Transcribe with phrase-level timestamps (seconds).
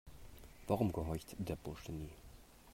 [0.65, 2.09] Warum gehorcht der Bursche nie?